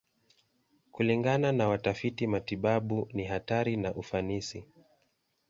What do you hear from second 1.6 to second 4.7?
watafiti matibabu, ni hatari na ufanisi.